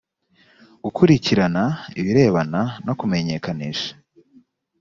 gukurikirana 0.83 1.63
ibirebana 1.99 2.61
no 2.85 2.93
kumenyekanisha 2.99 3.91